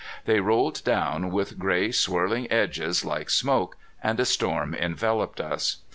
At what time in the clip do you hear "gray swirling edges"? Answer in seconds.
1.59-3.05